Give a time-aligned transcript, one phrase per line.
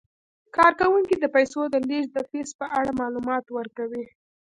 [0.55, 4.03] کارکوونکي د پیسو د لیږد د فیس په اړه معلومات ورکوي.